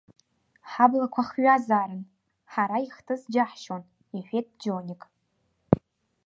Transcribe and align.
Ҳаблақәа 0.71 1.21
хҩазаарын, 1.29 2.03
ҳара 2.51 2.77
ихтыз 2.85 3.21
џьаҳшьон,— 3.33 3.83
иҳәеит 4.17 4.47
џьоник. 4.61 5.01